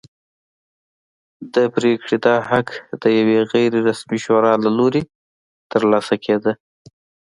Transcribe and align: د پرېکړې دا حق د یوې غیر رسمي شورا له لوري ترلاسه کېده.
د 1.53 1.55
پرېکړې 1.75 2.17
دا 2.25 2.35
حق 2.49 2.67
د 3.01 3.03
یوې 3.17 3.39
غیر 3.51 3.71
رسمي 3.87 4.19
شورا 4.25 4.53
له 4.63 4.69
لوري 4.77 5.03
ترلاسه 5.71 6.15
کېده. 6.25 6.51